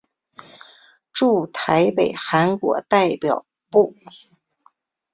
[1.13, 3.95] 驻台北韩国代表部。